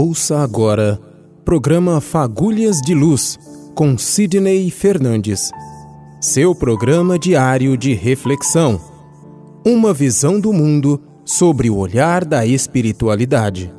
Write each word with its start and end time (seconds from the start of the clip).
Ouça 0.00 0.38
agora 0.38 0.96
programa 1.44 2.00
Fagulhas 2.00 2.80
de 2.80 2.94
Luz 2.94 3.36
com 3.74 3.98
Sidney 3.98 4.70
Fernandes. 4.70 5.50
Seu 6.20 6.54
programa 6.54 7.18
diário 7.18 7.76
de 7.76 7.94
reflexão. 7.94 8.80
Uma 9.66 9.92
visão 9.92 10.38
do 10.38 10.52
mundo 10.52 11.02
sobre 11.24 11.68
o 11.68 11.76
olhar 11.76 12.24
da 12.24 12.46
espiritualidade. 12.46 13.74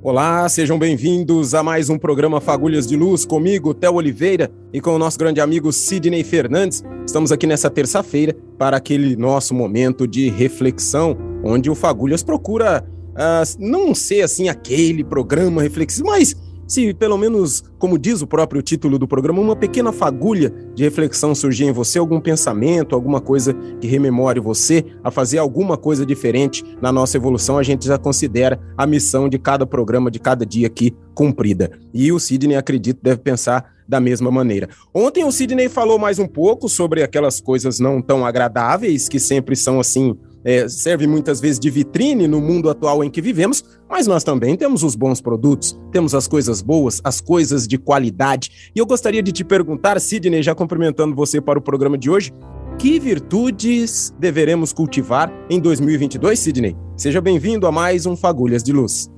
Olá, 0.00 0.48
sejam 0.48 0.78
bem-vindos 0.78 1.52
a 1.52 1.64
mais 1.64 1.90
um 1.90 1.98
programa 1.98 2.40
Fagulhas 2.40 2.86
de 2.86 2.94
Luz 2.94 3.26
comigo, 3.26 3.74
Theo 3.74 3.94
Oliveira, 3.94 4.52
e 4.72 4.80
com 4.80 4.90
o 4.90 5.00
nosso 5.00 5.18
grande 5.18 5.40
amigo 5.40 5.72
Sidney 5.72 6.22
Fernandes. 6.22 6.84
Estamos 7.04 7.32
aqui 7.32 7.44
nessa 7.44 7.68
terça-feira 7.68 8.36
para 8.56 8.76
aquele 8.76 9.16
nosso 9.16 9.52
momento 9.52 10.06
de 10.06 10.28
reflexão, 10.28 11.18
onde 11.46 11.70
o 11.70 11.74
Fagulhas 11.74 12.22
procura 12.22 12.84
uh, 13.12 13.56
não 13.58 13.94
ser 13.94 14.22
assim 14.22 14.48
aquele 14.48 15.04
programa 15.04 15.62
reflexivo, 15.62 16.06
mas 16.06 16.34
se 16.66 16.92
pelo 16.92 17.16
menos, 17.16 17.62
como 17.78 17.98
diz 17.98 18.22
o 18.22 18.26
próprio 18.26 18.60
título 18.60 18.98
do 18.98 19.06
programa, 19.06 19.40
uma 19.40 19.54
pequena 19.54 19.92
fagulha 19.92 20.52
de 20.74 20.82
reflexão 20.82 21.34
surgir 21.34 21.64
em 21.64 21.72
você, 21.72 21.98
algum 21.98 22.20
pensamento, 22.20 22.94
alguma 22.94 23.20
coisa 23.20 23.54
que 23.80 23.86
rememore 23.86 24.40
você 24.40 24.84
a 25.04 25.10
fazer 25.10 25.38
alguma 25.38 25.76
coisa 25.76 26.04
diferente 26.04 26.64
na 26.80 26.90
nossa 26.90 27.16
evolução, 27.16 27.56
a 27.56 27.62
gente 27.62 27.86
já 27.86 27.96
considera 27.96 28.58
a 28.76 28.86
missão 28.86 29.28
de 29.28 29.38
cada 29.38 29.64
programa, 29.64 30.10
de 30.10 30.18
cada 30.18 30.44
dia 30.44 30.66
aqui 30.66 30.94
cumprida. 31.14 31.70
E 31.94 32.10
o 32.10 32.18
Sidney, 32.18 32.56
acredito, 32.56 32.98
deve 33.00 33.18
pensar 33.18 33.76
da 33.88 34.00
mesma 34.00 34.30
maneira. 34.30 34.68
Ontem 34.92 35.24
o 35.24 35.30
Sidney 35.30 35.68
falou 35.68 35.98
mais 35.98 36.18
um 36.18 36.26
pouco 36.26 36.68
sobre 36.68 37.02
aquelas 37.02 37.40
coisas 37.40 37.78
não 37.78 38.02
tão 38.02 38.26
agradáveis 38.26 39.08
que 39.08 39.20
sempre 39.20 39.54
são 39.54 39.78
assim 39.78 40.18
é, 40.46 40.68
serve 40.68 41.08
muitas 41.08 41.40
vezes 41.40 41.58
de 41.58 41.68
vitrine 41.68 42.28
no 42.28 42.40
mundo 42.40 42.70
atual 42.70 43.02
em 43.02 43.10
que 43.10 43.20
vivemos, 43.20 43.64
mas 43.90 44.06
nós 44.06 44.22
também 44.22 44.56
temos 44.56 44.84
os 44.84 44.94
bons 44.94 45.20
produtos, 45.20 45.76
temos 45.90 46.14
as 46.14 46.28
coisas 46.28 46.62
boas, 46.62 47.00
as 47.02 47.20
coisas 47.20 47.66
de 47.66 47.76
qualidade. 47.76 48.70
E 48.72 48.78
eu 48.78 48.86
gostaria 48.86 49.20
de 49.24 49.32
te 49.32 49.42
perguntar, 49.42 50.00
Sidney, 50.00 50.44
já 50.44 50.54
cumprimentando 50.54 51.16
você 51.16 51.40
para 51.40 51.58
o 51.58 51.62
programa 51.62 51.98
de 51.98 52.08
hoje, 52.08 52.32
que 52.78 53.00
virtudes 53.00 54.14
deveremos 54.20 54.72
cultivar 54.72 55.32
em 55.50 55.58
2022, 55.58 56.38
Sidney? 56.38 56.76
Seja 56.96 57.20
bem-vindo 57.20 57.66
a 57.66 57.72
mais 57.72 58.06
um 58.06 58.14
Fagulhas 58.14 58.62
de 58.62 58.72
Luz. 58.72 59.10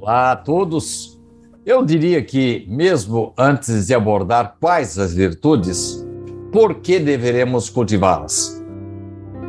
Olá 0.00 0.30
a 0.30 0.36
todos. 0.36 1.20
Eu 1.66 1.84
diria 1.84 2.22
que, 2.22 2.64
mesmo 2.68 3.34
antes 3.36 3.88
de 3.88 3.94
abordar 3.94 4.56
quais 4.60 4.96
as 4.96 5.12
virtudes, 5.12 6.06
por 6.52 6.76
que 6.76 7.00
deveremos 7.00 7.68
cultivá-las? 7.68 8.58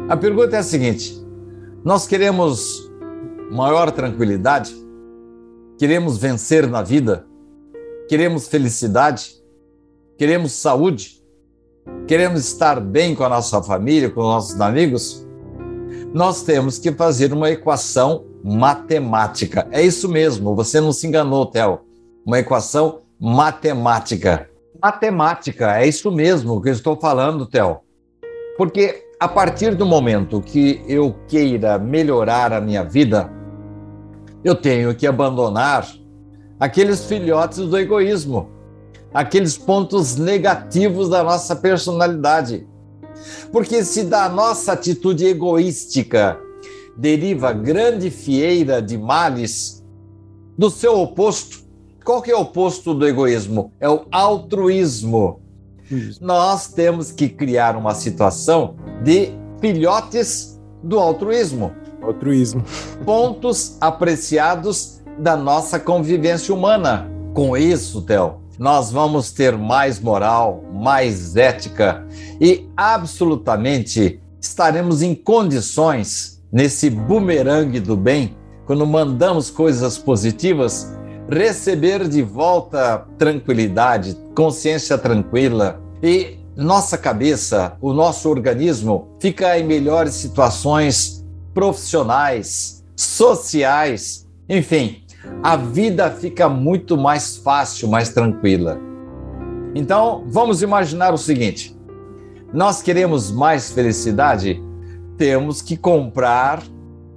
A 0.10 0.18
pergunta 0.18 0.56
é 0.56 0.60
a 0.60 0.64
seguinte: 0.64 1.19
nós 1.84 2.06
queremos 2.06 2.92
maior 3.52 3.92
tranquilidade, 3.92 4.76
queremos 5.78 6.18
vencer 6.18 6.68
na 6.68 6.82
vida, 6.82 7.26
queremos 8.08 8.48
felicidade, 8.48 9.36
queremos 10.18 10.52
saúde, 10.52 11.24
queremos 12.06 12.46
estar 12.46 12.80
bem 12.80 13.16
com 13.16 13.24
a 13.24 13.30
nossa 13.30 13.64
família, 13.64 14.10
com 14.10 14.20
os 14.20 14.28
nossos 14.28 14.62
amigos. 14.62 15.26
Nós 16.14 16.44
temos 16.44 16.78
que 16.78 16.92
fazer 16.92 17.32
uma 17.32 17.50
equação 17.50 18.26
matemática. 18.44 19.68
É 19.72 19.82
isso 19.82 20.10
mesmo, 20.10 20.56
você 20.56 20.82
não 20.82 20.92
se 20.92 21.08
enganou, 21.08 21.46
Theo. 21.46 21.80
Uma 22.26 22.40
equação 22.40 23.02
matemática. 23.20 24.50
Matemática, 24.82 25.78
é 25.78 25.88
isso 25.88 26.12
mesmo 26.12 26.62
que 26.62 26.70
eu 26.70 26.74
estou 26.74 26.98
falando, 27.00 27.46
Theo. 27.46 27.80
Porque 28.58 29.09
a 29.20 29.28
partir 29.28 29.76
do 29.76 29.86
momento 29.86 30.42
que 30.42 30.82
eu 30.88 31.14
queira 31.28 31.78
melhorar 31.78 32.54
a 32.54 32.62
minha 32.62 32.84
vida, 32.84 33.30
eu 34.44 34.56
tenho 34.56 34.96
que 34.96 35.06
abandonar 35.06 35.86
aqueles 36.58 37.04
filhotes 37.06 37.60
do 37.60 37.78
egoísmo, 37.78 38.50
aqueles 39.14 39.58
pontos 39.58 40.16
negativos 40.16 41.10
da 41.10 41.22
nossa 41.22 41.54
personalidade. 41.54 42.66
Porque 43.52 43.84
se 43.84 44.06
da 44.06 44.30
nossa 44.30 44.72
atitude 44.72 45.26
egoística 45.26 46.40
deriva 46.96 47.52
grande 47.52 48.10
fieira 48.10 48.82
de 48.82 48.98
males, 48.98 49.84
do 50.58 50.70
seu 50.70 50.98
oposto, 50.98 51.60
qual 52.06 52.22
que 52.22 52.32
é 52.32 52.36
o 52.36 52.42
oposto 52.42 52.94
do 52.94 53.06
egoísmo? 53.06 53.74
É 53.80 53.90
o 53.90 54.06
altruísmo. 54.12 55.42
Isso. 55.92 56.24
Nós 56.24 56.68
temos 56.68 57.12
que 57.12 57.28
criar 57.30 57.76
uma 57.76 57.94
situação 57.94 58.76
de 59.04 59.32
filhotes 59.60 60.60
do 60.84 61.00
altruísmo. 61.00 61.72
Altruísmo. 62.02 62.64
Pontos 63.06 63.78
apreciados 63.82 65.02
da 65.18 65.36
nossa 65.36 65.80
convivência 65.80 66.54
humana. 66.54 67.10
Com 67.34 67.56
isso, 67.56 68.02
Theo, 68.02 68.42
nós 68.58 68.92
vamos 68.92 69.32
ter 69.32 69.58
mais 69.58 70.00
moral, 70.00 70.64
mais 70.74 71.36
ética 71.36 72.06
e 72.40 72.68
absolutamente 72.76 74.20
estaremos 74.42 75.02
em 75.02 75.14
condições, 75.14 76.42
nesse 76.52 76.90
bumerangue 76.90 77.80
do 77.80 77.96
bem, 77.96 78.36
quando 78.66 78.86
mandamos 78.86 79.50
coisas 79.50 79.98
positivas, 79.98 80.94
receber 81.30 82.08
de 82.08 82.22
volta 82.22 83.06
tranquilidade, 83.18 84.18
consciência 84.36 84.98
tranquila. 84.98 85.80
E 86.02 86.40
nossa 86.56 86.98
cabeça, 86.98 87.78
o 87.80 87.94
nosso 87.94 88.30
organismo 88.30 89.10
fica 89.20 89.58
em 89.58 89.64
melhores 89.64 90.16
situações 90.16 91.26
profissionais, 91.54 92.84
sociais, 92.96 94.28
enfim, 94.48 95.04
a 95.44 95.56
vida 95.56 96.10
fica 96.10 96.50
muito 96.50 96.98
mais 96.98 97.38
fácil, 97.38 97.88
mais 97.88 98.10
tranquila. 98.10 98.80
Então, 99.76 100.24
vamos 100.28 100.62
imaginar 100.62 101.14
o 101.14 101.18
seguinte: 101.18 101.78
nós 102.52 102.82
queremos 102.82 103.32
mais 103.32 103.72
felicidade, 103.72 104.62
temos 105.18 105.62
que 105.62 105.78
comprar 105.78 106.64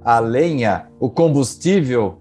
a 0.03 0.19
lenha, 0.19 0.87
o 0.99 1.09
combustível, 1.09 2.19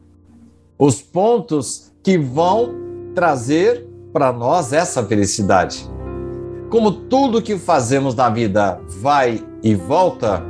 os 0.84 1.00
pontos 1.00 1.92
que 2.02 2.18
vão 2.18 2.74
trazer 3.14 3.86
para 4.12 4.32
nós 4.32 4.72
essa 4.72 5.00
felicidade. 5.04 5.88
Como 6.68 6.90
tudo 6.90 7.40
que 7.40 7.56
fazemos 7.56 8.16
na 8.16 8.28
vida 8.28 8.80
vai 9.00 9.46
e 9.62 9.76
volta, 9.76 10.42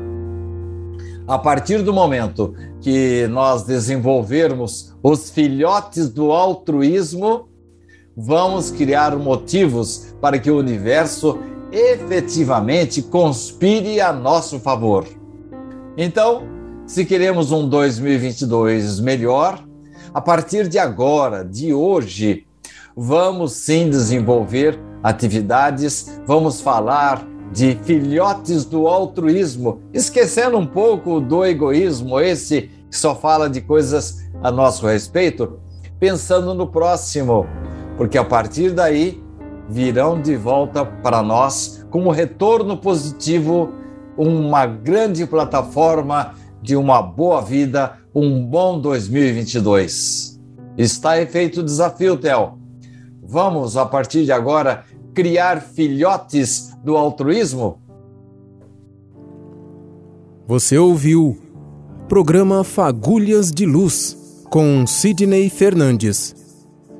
a 1.29 1.39
partir 1.39 1.83
do 1.83 1.93
momento 1.93 2.55
que 2.81 3.27
nós 3.27 3.65
desenvolvermos 3.65 4.95
os 5.03 5.29
filhotes 5.29 6.09
do 6.09 6.33
altruísmo, 6.33 7.51
vamos 8.17 8.71
criar 8.71 9.15
motivos 9.17 10.15
para 10.19 10.39
que 10.39 10.51
o 10.51 10.57
universo 10.57 11.41
efetivamente 11.71 13.03
conspire 13.03 14.01
a 14.01 14.15
nosso 14.15 14.59
favor. 14.61 15.07
Então, 15.95 16.45
se 16.87 17.05
queremos 17.05 17.53
um 17.53 17.69
2022 17.69 18.99
melhor, 18.99 19.63
a 20.15 20.21
partir 20.21 20.69
de 20.69 20.79
agora, 20.79 21.45
de 21.45 21.73
hoje, 21.73 22.47
vamos 22.97 23.53
sim 23.53 23.89
desenvolver 23.89 24.79
atividades, 25.03 26.21
vamos 26.27 26.61
falar 26.61 27.27
de 27.51 27.79
filhotes 27.85 28.65
do 28.65 28.87
altruísmo, 28.87 29.81
esquecendo 29.93 30.59
um 30.59 30.67
pouco 30.67 31.21
do 31.21 31.45
egoísmo, 31.45 32.21
esse 32.21 32.71
que 32.91 32.97
só 32.97 33.15
fala 33.15 33.49
de 33.49 33.61
coisas 33.61 34.23
a 34.43 34.51
nosso 34.51 34.87
respeito, 34.87 35.59
pensando 35.99 36.55
no 36.55 36.67
próximo, 36.67 37.47
porque 37.97 38.19
a 38.19 38.25
partir 38.25 38.73
daí 38.73 39.23
virão 39.69 40.21
de 40.21 40.37
volta 40.37 40.85
para 40.85 41.23
nós 41.23 41.87
como 41.91 42.11
retorno 42.11 42.77
positivo 42.77 43.73
uma 44.17 44.67
grande 44.67 45.27
plataforma 45.27 46.35
de 46.63 46.77
uma 46.77 47.03
boa 47.03 47.43
vida, 47.43 47.99
um 48.15 48.45
bom 48.45 48.81
2022. 48.81 50.41
Está 50.79 51.15
feito 51.27 51.61
o 51.61 51.63
desafio, 51.63 52.17
Theo. 52.17 52.59
Vamos, 53.23 53.77
a 53.77 53.85
partir 53.85 54.25
de 54.25 54.33
agora, 54.33 54.85
criar 55.13 55.61
filhotes 55.61 56.73
do 56.83 56.97
altruísmo? 56.97 57.79
Você 60.47 60.79
ouviu 60.79 61.39
programa 62.09 62.63
Fagulhas 62.63 63.51
de 63.51 63.65
Luz 63.65 64.45
com 64.51 64.87
Sidney 64.87 65.49
Fernandes. 65.49 66.35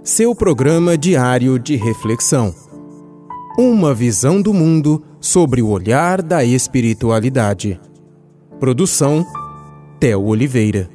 Seu 0.03 0.35
programa 0.35 0.97
diário 0.97 1.59
de 1.59 1.77
reflexão. 1.77 2.55
Uma 3.59 3.95
visão 3.95 4.41
do 4.41 4.55
mundo 4.55 5.03
sobre 5.21 5.61
o 5.61 5.69
olhar 5.69 6.23
da 6.23 6.43
espiritualidade. 6.43 7.79
Produção 8.59 9.25
Theo 10.03 10.21
Oliveira. 10.21 10.91